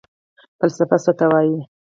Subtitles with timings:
[0.59, 1.57] فلسفه څه ته وايي؟